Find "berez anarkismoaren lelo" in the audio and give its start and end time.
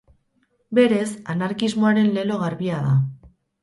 0.79-2.43